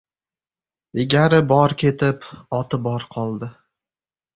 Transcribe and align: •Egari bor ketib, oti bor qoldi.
•Egari 1.03 1.43
bor 1.53 1.77
ketib, 1.85 2.27
oti 2.63 2.85
bor 2.91 3.11
qoldi. 3.17 3.57